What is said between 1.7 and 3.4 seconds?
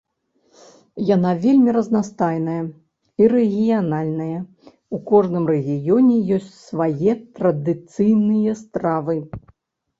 разнастайная і